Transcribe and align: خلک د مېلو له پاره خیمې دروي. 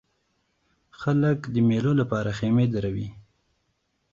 خلک 0.99 1.39
د 1.53 1.55
مېلو 1.67 1.91
له 1.99 2.05
پاره 2.11 2.31
خیمې 2.39 2.65
دروي. 2.73 3.07